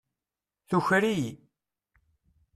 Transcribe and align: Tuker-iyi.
Tuker-iyi. 0.69 1.31